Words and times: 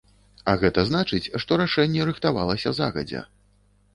А 0.51 0.53
гэта 0.63 0.85
значыць, 0.91 1.31
што 1.43 1.59
рашэнне 1.61 2.07
рыхтавалася 2.09 2.75
загадзя. 2.79 3.21